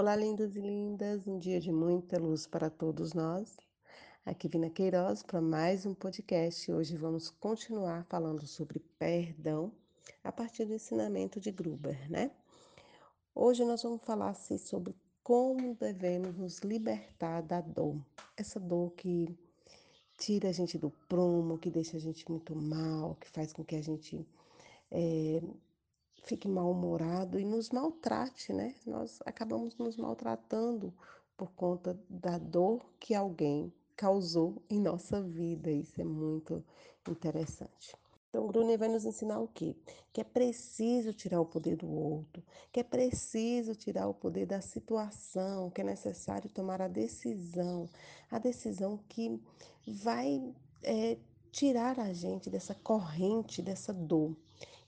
Olá, 0.00 0.14
lindos 0.14 0.54
e 0.54 0.60
lindas, 0.60 1.26
um 1.26 1.40
dia 1.40 1.58
de 1.58 1.72
muita 1.72 2.20
luz 2.20 2.46
para 2.46 2.70
todos 2.70 3.14
nós. 3.14 3.56
Aqui 4.24 4.46
Vina 4.46 4.70
Queiroz 4.70 5.24
para 5.24 5.40
mais 5.40 5.84
um 5.84 5.92
podcast. 5.92 6.70
Hoje 6.70 6.96
vamos 6.96 7.30
continuar 7.30 8.04
falando 8.04 8.46
sobre 8.46 8.78
perdão 8.96 9.72
a 10.22 10.30
partir 10.30 10.66
do 10.66 10.72
ensinamento 10.72 11.40
de 11.40 11.50
Gruber, 11.50 12.08
né? 12.08 12.30
Hoje 13.34 13.64
nós 13.64 13.82
vamos 13.82 14.00
falar 14.04 14.28
assim, 14.28 14.56
sobre 14.56 14.94
como 15.20 15.74
devemos 15.74 16.36
nos 16.36 16.60
libertar 16.60 17.42
da 17.42 17.60
dor. 17.60 18.00
Essa 18.36 18.60
dor 18.60 18.92
que 18.92 19.36
tira 20.16 20.50
a 20.50 20.52
gente 20.52 20.78
do 20.78 20.90
prumo, 21.08 21.58
que 21.58 21.72
deixa 21.72 21.96
a 21.96 22.00
gente 22.00 22.24
muito 22.30 22.54
mal, 22.54 23.16
que 23.16 23.28
faz 23.30 23.52
com 23.52 23.64
que 23.64 23.74
a 23.74 23.82
gente 23.82 24.24
é, 24.92 25.42
fique 26.24 26.48
mal-humorado 26.48 27.38
e 27.38 27.44
nos 27.44 27.70
maltrate, 27.70 28.52
né? 28.52 28.74
Nós 28.86 29.20
acabamos 29.24 29.76
nos 29.76 29.96
maltratando 29.96 30.92
por 31.36 31.50
conta 31.52 31.98
da 32.08 32.38
dor 32.38 32.84
que 32.98 33.14
alguém 33.14 33.72
causou 33.96 34.62
em 34.68 34.80
nossa 34.80 35.22
vida. 35.22 35.70
Isso 35.70 36.00
é 36.00 36.04
muito 36.04 36.64
interessante. 37.08 37.96
Então, 38.28 38.46
Bruni 38.46 38.76
vai 38.76 38.88
nos 38.88 39.06
ensinar 39.06 39.40
o 39.40 39.48
quê? 39.48 39.74
Que 40.12 40.20
é 40.20 40.24
preciso 40.24 41.14
tirar 41.14 41.40
o 41.40 41.46
poder 41.46 41.76
do 41.76 41.90
outro, 41.90 42.42
que 42.70 42.80
é 42.80 42.82
preciso 42.82 43.74
tirar 43.74 44.06
o 44.06 44.12
poder 44.12 44.44
da 44.44 44.60
situação, 44.60 45.70
que 45.70 45.80
é 45.80 45.84
necessário 45.84 46.50
tomar 46.50 46.82
a 46.82 46.88
decisão, 46.88 47.88
a 48.30 48.38
decisão 48.38 49.00
que 49.08 49.40
vai 49.86 50.54
é, 50.82 51.16
tirar 51.50 51.98
a 51.98 52.12
gente 52.12 52.50
dessa 52.50 52.74
corrente, 52.74 53.62
dessa 53.62 53.94
dor. 53.94 54.36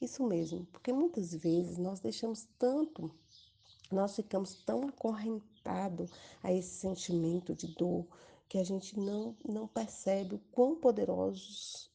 Isso 0.00 0.24
mesmo, 0.24 0.64
porque 0.66 0.92
muitas 0.92 1.34
vezes 1.34 1.76
nós 1.76 1.98
deixamos 1.98 2.46
tanto, 2.58 3.10
nós 3.90 4.14
ficamos 4.14 4.54
tão 4.54 4.86
acorrentados 4.86 6.10
a 6.42 6.52
esse 6.52 6.76
sentimento 6.76 7.54
de 7.54 7.66
dor 7.68 8.06
que 8.48 8.58
a 8.58 8.64
gente 8.64 8.98
não, 8.98 9.36
não 9.44 9.66
percebe 9.66 10.36
o 10.36 10.42
quão 10.52 10.76
poderosos 10.76 11.87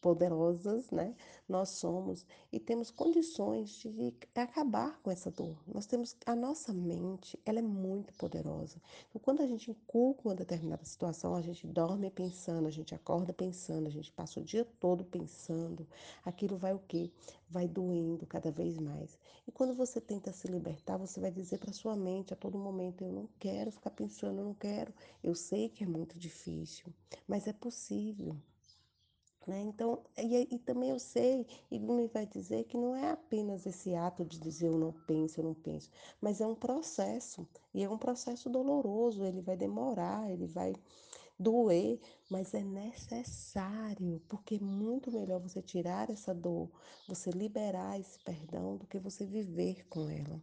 poderosas, 0.00 0.90
né? 0.90 1.14
Nós 1.48 1.70
somos 1.70 2.26
e 2.52 2.58
temos 2.58 2.90
condições 2.90 3.70
de 3.70 4.14
acabar 4.34 4.98
com 5.02 5.10
essa 5.10 5.30
dor. 5.30 5.56
Nós 5.66 5.86
temos 5.86 6.16
a 6.24 6.34
nossa 6.34 6.72
mente, 6.72 7.38
ela 7.44 7.58
é 7.58 7.62
muito 7.62 8.14
poderosa. 8.14 8.80
Então, 9.08 9.20
quando 9.22 9.42
a 9.42 9.46
gente 9.46 9.70
inculca 9.70 10.28
uma 10.28 10.34
determinada 10.34 10.84
situação, 10.84 11.34
a 11.34 11.42
gente 11.42 11.66
dorme 11.66 12.10
pensando, 12.10 12.66
a 12.66 12.70
gente 12.70 12.94
acorda 12.94 13.32
pensando, 13.32 13.86
a 13.86 13.90
gente 13.90 14.10
passa 14.12 14.40
o 14.40 14.44
dia 14.44 14.64
todo 14.78 15.04
pensando. 15.04 15.86
Aquilo 16.24 16.56
vai 16.56 16.72
o 16.72 16.78
quê? 16.78 17.10
Vai 17.48 17.68
doendo 17.68 18.26
cada 18.26 18.50
vez 18.50 18.78
mais. 18.78 19.18
E 19.46 19.52
quando 19.52 19.74
você 19.74 20.00
tenta 20.00 20.32
se 20.32 20.46
libertar, 20.48 20.96
você 20.96 21.20
vai 21.20 21.30
dizer 21.30 21.58
para 21.58 21.72
sua 21.72 21.96
mente 21.96 22.32
a 22.32 22.36
todo 22.36 22.58
momento: 22.58 23.04
eu 23.04 23.12
não 23.12 23.28
quero 23.38 23.70
ficar 23.70 23.90
pensando, 23.90 24.38
eu 24.38 24.44
não 24.44 24.54
quero. 24.54 24.94
Eu 25.22 25.34
sei 25.34 25.68
que 25.68 25.84
é 25.84 25.86
muito 25.86 26.18
difícil, 26.18 26.86
mas 27.26 27.46
é 27.46 27.52
possível. 27.52 28.36
Né? 29.46 29.62
Então, 29.62 30.02
e, 30.18 30.54
e, 30.54 30.58
também 30.58 30.90
eu 30.90 30.98
sei, 30.98 31.46
e 31.70 31.78
me 31.78 32.06
vai 32.08 32.26
dizer 32.26 32.64
que 32.64 32.76
não 32.76 32.94
é 32.94 33.10
apenas 33.10 33.64
esse 33.64 33.94
ato 33.94 34.24
de 34.24 34.38
dizer 34.38 34.66
eu 34.68 34.78
não 34.78 34.92
penso, 34.92 35.40
eu 35.40 35.44
não 35.44 35.54
penso, 35.54 35.90
mas 36.20 36.40
é 36.40 36.46
um 36.46 36.54
processo, 36.54 37.48
e 37.72 37.82
é 37.82 37.88
um 37.88 37.96
processo 37.96 38.50
doloroso, 38.50 39.24
ele 39.24 39.40
vai 39.40 39.56
demorar, 39.56 40.30
ele 40.30 40.46
vai 40.46 40.74
doer, 41.38 41.98
mas 42.28 42.52
é 42.52 42.62
necessário, 42.62 44.20
porque 44.28 44.56
é 44.56 44.60
muito 44.60 45.10
melhor 45.10 45.40
você 45.40 45.62
tirar 45.62 46.10
essa 46.10 46.34
dor, 46.34 46.70
você 47.08 47.30
liberar 47.30 47.98
esse 47.98 48.18
perdão, 48.18 48.76
do 48.76 48.86
que 48.86 48.98
você 48.98 49.24
viver 49.24 49.86
com 49.88 50.08
ela. 50.10 50.40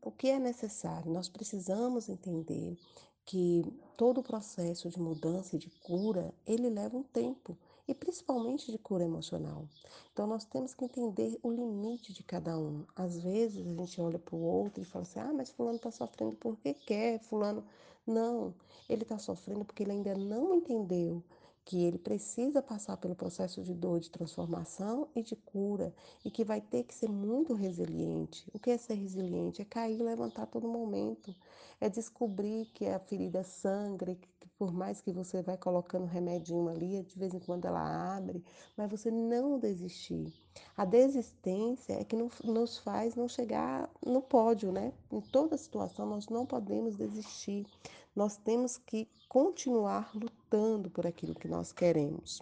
O 0.00 0.10
que 0.10 0.28
é 0.28 0.38
necessário? 0.38 1.12
Nós 1.12 1.28
precisamos 1.28 2.08
entender 2.08 2.78
que 3.26 3.62
todo 3.96 4.20
o 4.20 4.22
processo 4.22 4.88
de 4.88 4.98
mudança 4.98 5.56
e 5.56 5.58
de 5.58 5.70
cura, 5.82 6.34
ele 6.46 6.70
leva 6.70 6.96
um 6.96 7.02
tempo 7.02 7.56
e 7.86 7.94
principalmente 7.94 8.70
de 8.70 8.78
cura 8.78 9.04
emocional. 9.04 9.68
Então 10.12 10.26
nós 10.26 10.44
temos 10.44 10.74
que 10.74 10.84
entender 10.84 11.38
o 11.42 11.50
limite 11.50 12.12
de 12.12 12.22
cada 12.22 12.58
um. 12.58 12.84
Às 12.94 13.20
vezes 13.22 13.66
a 13.66 13.70
gente 13.70 14.00
olha 14.00 14.18
para 14.18 14.34
o 14.34 14.42
outro 14.42 14.82
e 14.82 14.86
fala 14.86 15.02
assim: 15.02 15.20
ah, 15.20 15.32
mas 15.32 15.50
Fulano 15.50 15.76
está 15.76 15.90
sofrendo 15.90 16.36
porque 16.36 16.74
quer, 16.74 17.20
Fulano. 17.20 17.64
Não, 18.06 18.54
ele 18.88 19.02
está 19.02 19.18
sofrendo 19.18 19.64
porque 19.64 19.82
ele 19.82 19.92
ainda 19.92 20.14
não 20.14 20.54
entendeu 20.54 21.22
que 21.64 21.82
ele 21.82 21.98
precisa 21.98 22.60
passar 22.60 22.96
pelo 22.98 23.14
processo 23.14 23.62
de 23.62 23.72
dor, 23.72 23.98
de 23.98 24.10
transformação 24.10 25.08
e 25.14 25.22
de 25.22 25.34
cura, 25.34 25.94
e 26.24 26.30
que 26.30 26.44
vai 26.44 26.60
ter 26.60 26.84
que 26.84 26.94
ser 26.94 27.08
muito 27.08 27.54
resiliente. 27.54 28.46
O 28.52 28.58
que 28.58 28.70
é 28.70 28.76
ser 28.76 28.94
resiliente? 28.94 29.62
É 29.62 29.64
cair 29.64 29.98
e 29.98 30.02
levantar 30.02 30.46
todo 30.46 30.68
momento. 30.68 31.34
É 31.80 31.88
descobrir 31.88 32.66
que 32.74 32.86
a 32.86 32.98
ferida 32.98 33.42
sangra, 33.42 34.14
que 34.14 34.28
por 34.58 34.72
mais 34.72 35.00
que 35.00 35.12
você 35.12 35.42
vai 35.42 35.56
colocando 35.56 36.06
remedinho 36.06 36.68
ali, 36.68 37.02
de 37.02 37.18
vez 37.18 37.34
em 37.34 37.40
quando 37.40 37.64
ela 37.66 38.16
abre, 38.16 38.44
mas 38.76 38.90
você 38.90 39.10
não 39.10 39.58
desistir. 39.58 40.32
A 40.76 40.84
desistência 40.84 41.94
é 41.94 42.04
que 42.04 42.16
nos 42.16 42.78
faz 42.78 43.14
não 43.14 43.28
chegar 43.28 43.90
no 44.04 44.22
pódio, 44.22 44.70
né? 44.70 44.92
Em 45.10 45.20
toda 45.20 45.56
situação 45.56 46.06
nós 46.06 46.28
não 46.28 46.46
podemos 46.46 46.96
desistir. 46.96 47.66
Nós 48.14 48.36
temos 48.36 48.78
que 48.78 49.08
continuar 49.28 50.14
lutando 50.14 50.88
por 50.90 51.06
aquilo 51.06 51.34
que 51.34 51.48
nós 51.48 51.72
queremos. 51.72 52.40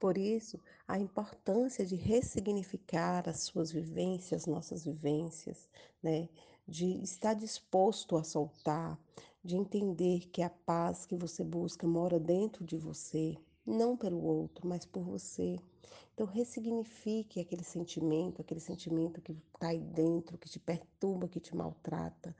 Por 0.00 0.18
isso, 0.18 0.60
a 0.86 0.98
importância 0.98 1.86
de 1.86 1.96
ressignificar 1.96 3.28
as 3.28 3.44
suas 3.44 3.70
vivências, 3.70 4.44
nossas 4.44 4.84
vivências, 4.84 5.68
né? 6.02 6.28
De 6.66 7.02
estar 7.02 7.34
disposto 7.34 8.16
a 8.16 8.24
soltar, 8.24 8.98
de 9.42 9.56
entender 9.56 10.28
que 10.30 10.42
a 10.42 10.48
paz 10.48 11.04
que 11.04 11.14
você 11.14 11.44
busca 11.44 11.86
mora 11.86 12.18
dentro 12.18 12.64
de 12.64 12.76
você, 12.76 13.36
não 13.66 13.96
pelo 13.96 14.22
outro, 14.22 14.66
mas 14.66 14.84
por 14.84 15.02
você. 15.02 15.58
Então, 16.14 16.26
ressignifique 16.26 17.40
aquele 17.40 17.64
sentimento, 17.64 18.40
aquele 18.40 18.60
sentimento 18.60 19.20
que 19.20 19.32
está 19.32 19.68
aí 19.68 19.80
dentro, 19.80 20.38
que 20.38 20.48
te 20.48 20.58
perturba, 20.58 21.28
que 21.28 21.40
te 21.40 21.54
maltrata. 21.56 22.34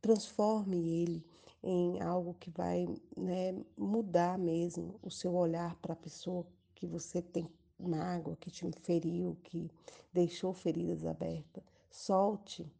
Transforme 0.00 1.02
ele 1.02 1.24
em 1.62 2.00
algo 2.00 2.34
que 2.40 2.50
vai 2.50 2.88
né, 3.16 3.54
mudar 3.76 4.38
mesmo 4.38 4.98
o 5.02 5.10
seu 5.10 5.34
olhar 5.34 5.74
para 5.76 5.92
a 5.92 5.96
pessoa 5.96 6.46
que 6.74 6.86
você 6.86 7.20
tem 7.20 7.46
mágoa, 7.78 8.36
que 8.36 8.50
te 8.50 8.68
feriu, 8.80 9.36
que 9.42 9.70
deixou 10.12 10.52
feridas 10.54 11.04
abertas. 11.04 11.62
Solte. 11.90 12.70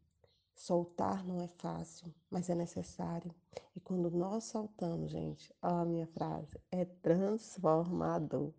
Soltar 0.62 1.26
não 1.26 1.40
é 1.40 1.48
fácil, 1.48 2.12
mas 2.28 2.50
é 2.50 2.54
necessário. 2.54 3.34
E 3.74 3.80
quando 3.80 4.10
nós 4.10 4.44
soltamos, 4.44 5.10
gente, 5.10 5.50
ó 5.62 5.78
a 5.78 5.84
minha 5.86 6.06
frase, 6.06 6.60
é 6.70 6.84
transformador. 6.84 8.52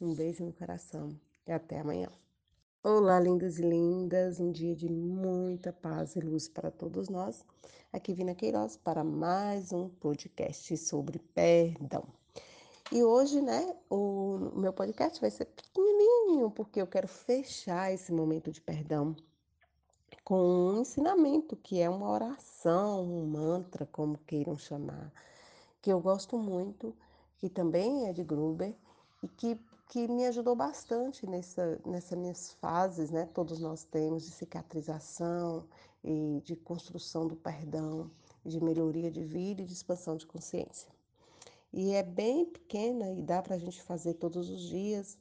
Um 0.00 0.14
beijo 0.14 0.42
no 0.42 0.54
coração 0.54 1.10
e 1.46 1.52
até 1.52 1.80
amanhã. 1.80 2.08
Olá, 2.82 3.20
lindos 3.20 3.58
e 3.58 3.62
lindas, 3.62 4.40
um 4.40 4.50
dia 4.50 4.74
de 4.74 4.88
muita 4.88 5.70
paz 5.70 6.16
e 6.16 6.20
luz 6.20 6.48
para 6.48 6.70
todos 6.70 7.10
nós. 7.10 7.44
Aqui 7.92 8.14
Vina 8.14 8.34
Queiroz 8.34 8.78
para 8.78 9.04
mais 9.04 9.70
um 9.70 9.90
podcast 9.90 10.74
sobre 10.78 11.18
perdão. 11.34 12.06
E 12.90 13.04
hoje, 13.04 13.42
né, 13.42 13.76
o 13.90 14.50
meu 14.56 14.72
podcast 14.72 15.20
vai 15.20 15.30
ser 15.30 15.44
pequenininho, 15.44 16.50
porque 16.50 16.80
eu 16.80 16.86
quero 16.86 17.06
fechar 17.06 17.92
esse 17.92 18.10
momento 18.10 18.50
de 18.50 18.62
perdão 18.62 19.14
com 20.24 20.40
um 20.40 20.80
ensinamento, 20.80 21.56
que 21.56 21.80
é 21.80 21.88
uma 21.88 22.10
oração, 22.10 23.04
um 23.04 23.26
mantra, 23.26 23.86
como 23.86 24.18
queiram 24.26 24.56
chamar, 24.56 25.12
que 25.82 25.90
eu 25.92 26.00
gosto 26.00 26.38
muito, 26.38 26.94
que 27.38 27.48
também 27.48 28.08
é 28.08 28.12
de 28.12 28.24
Gruber 28.24 28.74
e 29.22 29.28
que 29.28 29.58
que 29.88 30.08
me 30.08 30.26
ajudou 30.26 30.56
bastante 30.56 31.26
nessa, 31.26 31.80
nessas 31.86 32.18
minhas 32.18 32.52
fases, 32.54 33.10
né? 33.10 33.28
Todos 33.34 33.60
nós 33.60 33.84
temos 33.84 34.24
de 34.24 34.32
cicatrização 34.32 35.64
e 36.02 36.42
de 36.44 36.56
construção 36.56 37.26
do 37.26 37.36
perdão, 37.36 38.10
de 38.44 38.60
melhoria 38.60 39.10
de 39.10 39.22
vida 39.22 39.62
e 39.62 39.64
de 39.64 39.72
expansão 39.72 40.16
de 40.16 40.26
consciência. 40.26 40.88
E 41.72 41.92
é 41.92 42.02
bem 42.02 42.44
pequena 42.44 43.10
e 43.12 43.22
dá 43.22 43.42
para 43.42 43.56
a 43.56 43.58
gente 43.58 43.80
fazer 43.82 44.14
todos 44.14 44.48
os 44.48 44.62
dias. 44.62 45.18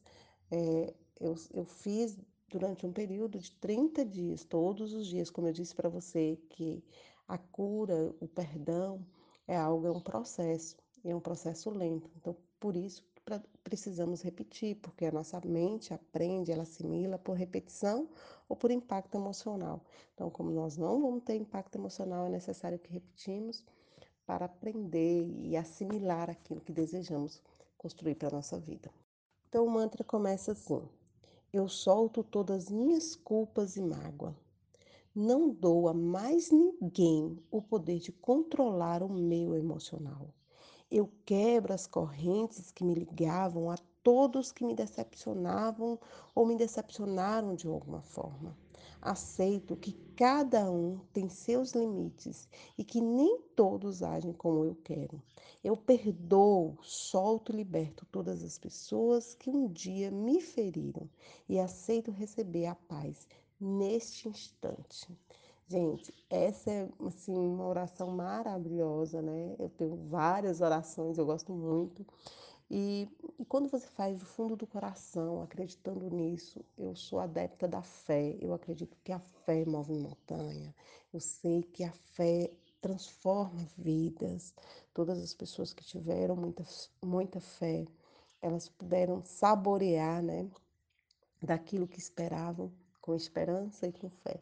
É, 0.51 0.93
eu, 1.19 1.35
eu 1.53 1.65
fiz 1.65 2.17
durante 2.53 2.85
um 2.85 2.93
período 2.93 3.39
de 3.39 3.51
30 3.53 4.05
dias, 4.05 4.43
todos 4.43 4.93
os 4.93 5.07
dias, 5.07 5.31
como 5.31 5.47
eu 5.47 5.53
disse 5.53 5.73
para 5.73 5.89
você, 5.89 6.37
que 6.49 6.83
a 7.27 7.35
cura, 7.35 8.13
o 8.19 8.27
perdão 8.27 9.03
é 9.47 9.57
algo, 9.57 9.87
é 9.87 9.91
um 9.91 9.99
processo, 9.99 10.77
é 11.03 11.15
um 11.15 11.19
processo 11.19 11.71
lento. 11.71 12.11
Então, 12.15 12.37
por 12.59 12.75
isso 12.75 13.03
pra, 13.25 13.41
precisamos 13.63 14.21
repetir, 14.21 14.75
porque 14.75 15.05
a 15.05 15.11
nossa 15.11 15.41
mente 15.43 15.95
aprende, 15.95 16.51
ela 16.51 16.61
assimila 16.61 17.17
por 17.17 17.35
repetição 17.35 18.07
ou 18.47 18.55
por 18.55 18.69
impacto 18.69 19.15
emocional. 19.15 19.83
Então, 20.13 20.29
como 20.29 20.51
nós 20.51 20.77
não 20.77 21.01
vamos 21.01 21.23
ter 21.23 21.35
impacto 21.35 21.75
emocional, 21.75 22.27
é 22.27 22.29
necessário 22.29 22.77
que 22.77 22.93
repetimos 22.93 23.65
para 24.27 24.45
aprender 24.45 25.27
e 25.27 25.57
assimilar 25.57 26.29
aquilo 26.29 26.61
que 26.61 26.71
desejamos 26.71 27.41
construir 27.79 28.13
para 28.13 28.27
a 28.27 28.31
nossa 28.31 28.59
vida. 28.59 28.91
Então, 29.49 29.65
o 29.65 29.69
mantra 29.71 30.03
começa 30.03 30.51
assim: 30.51 30.87
Eu 31.55 31.69
solto 31.69 32.23
todas 32.23 32.71
minhas 32.71 33.15
culpas 33.15 33.77
e 33.77 33.81
mágoa. 33.83 34.35
Não 35.13 35.51
dou 35.51 35.87
a 35.87 35.93
mais 35.93 36.49
ninguém 36.49 37.37
o 37.51 37.61
poder 37.61 37.99
de 37.99 38.11
controlar 38.11 39.03
o 39.03 39.07
meu 39.07 39.53
emocional. 39.53 40.33
Eu 40.89 41.07
quebro 41.23 41.71
as 41.71 41.85
correntes 41.85 42.71
que 42.71 42.83
me 42.83 42.95
ligavam 42.95 43.69
a 43.69 43.75
todos 44.01 44.51
que 44.51 44.65
me 44.65 44.73
decepcionavam 44.73 45.99
ou 46.33 46.43
me 46.43 46.57
decepcionaram 46.57 47.53
de 47.53 47.67
alguma 47.67 48.01
forma. 48.01 48.57
Aceito 49.01 49.75
que 49.75 49.93
cada 50.15 50.69
um 50.69 50.99
tem 51.11 51.27
seus 51.29 51.73
limites 51.73 52.47
e 52.77 52.83
que 52.83 53.01
nem 53.01 53.39
todos 53.55 54.03
agem 54.03 54.33
como 54.33 54.63
eu 54.63 54.75
quero. 54.83 55.21
Eu 55.63 55.75
perdoo, 55.75 56.77
solto 56.81 57.51
e 57.51 57.55
liberto 57.55 58.05
todas 58.11 58.43
as 58.43 58.57
pessoas 58.57 59.35
que 59.35 59.49
um 59.49 59.67
dia 59.67 60.11
me 60.11 60.41
feriram 60.41 61.09
e 61.47 61.59
aceito 61.59 62.11
receber 62.11 62.65
a 62.65 62.75
paz 62.75 63.27
neste 63.59 64.27
instante. 64.27 65.07
Gente, 65.67 66.13
essa 66.29 66.69
é 66.69 66.89
assim 67.07 67.35
uma 67.35 67.65
oração 67.65 68.11
maravilhosa, 68.11 69.21
né? 69.21 69.55
Eu 69.57 69.69
tenho 69.69 69.95
várias 70.09 70.61
orações, 70.61 71.17
eu 71.17 71.25
gosto 71.25 71.53
muito. 71.53 72.05
E, 72.75 73.07
e 73.37 73.45
quando 73.45 73.69
você 73.69 73.85
faz 73.85 74.17
do 74.17 74.25
fundo 74.25 74.55
do 74.55 74.65
coração, 74.65 75.43
acreditando 75.43 76.09
nisso, 76.09 76.65
eu 76.75 76.95
sou 76.95 77.19
adepta 77.19 77.67
da 77.67 77.83
fé. 77.83 78.35
Eu 78.41 78.51
acredito 78.51 78.97
que 79.03 79.11
a 79.11 79.19
fé 79.19 79.63
move 79.63 79.93
montanha. 79.93 80.73
Eu 81.13 81.19
sei 81.19 81.61
que 81.61 81.83
a 81.83 81.91
fé 81.91 82.49
transforma 82.81 83.63
vidas. 83.77 84.55
Todas 84.91 85.21
as 85.21 85.35
pessoas 85.35 85.71
que 85.71 85.85
tiveram 85.85 86.35
muita, 86.35 86.65
muita 86.99 87.39
fé, 87.39 87.85
elas 88.41 88.69
puderam 88.69 89.21
saborear, 89.23 90.23
né, 90.23 90.49
daquilo 91.39 91.87
que 91.87 91.99
esperavam, 91.99 92.71
com 92.99 93.13
esperança 93.13 93.85
e 93.85 93.91
com 93.91 94.09
fé. 94.09 94.41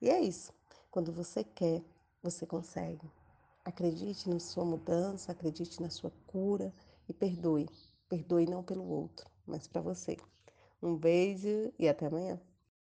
E 0.00 0.08
é 0.08 0.20
isso. 0.20 0.52
Quando 0.92 1.10
você 1.10 1.42
quer, 1.42 1.82
você 2.22 2.46
consegue. 2.46 3.10
Acredite 3.64 4.30
na 4.30 4.38
sua 4.38 4.64
mudança, 4.64 5.32
acredite 5.32 5.82
na 5.82 5.90
sua 5.90 6.12
cura 6.28 6.72
e 7.08 7.12
perdoe. 7.12 7.68
Perdoe 8.08 8.46
não 8.46 8.62
pelo 8.62 8.88
outro, 8.88 9.28
mas 9.46 9.66
para 9.66 9.80
você. 9.80 10.16
Um 10.82 10.96
beijo 10.96 11.72
e 11.78 11.88
até 11.88 12.06
amanhã. 12.06 12.40